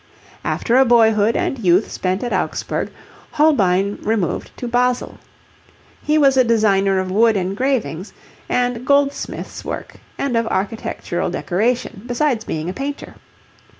After 0.43 0.77
a 0.77 0.83
boyhood 0.83 1.35
and 1.37 1.59
youth 1.63 1.91
spent 1.91 2.23
at 2.23 2.33
Augsburg, 2.33 2.89
Holbein 3.33 3.99
removed 4.01 4.49
to 4.57 4.67
Basle. 4.67 5.19
He 6.01 6.17
was 6.17 6.35
a 6.37 6.43
designer 6.43 6.97
of 6.97 7.11
wood 7.11 7.37
engravings 7.37 8.11
and 8.49 8.83
goldsmiths 8.83 9.63
work 9.63 9.97
and 10.17 10.35
of 10.35 10.47
architectural 10.47 11.29
decoration, 11.29 12.01
besides 12.07 12.45
being 12.45 12.67
a 12.67 12.73
painter. 12.73 13.13